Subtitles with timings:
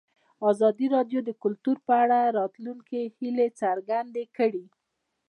[0.51, 4.65] ازادي راډیو د کلتور په اړه د راتلونکي هیلې څرګندې کړې.